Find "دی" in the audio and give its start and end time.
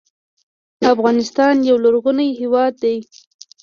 2.83-2.97